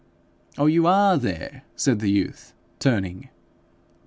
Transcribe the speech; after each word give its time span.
'Oh, 0.57 0.65
you 0.65 0.87
ARE 0.87 1.15
there!' 1.19 1.61
said 1.75 1.99
the 1.99 2.09
youth, 2.09 2.55
turning. 2.79 3.29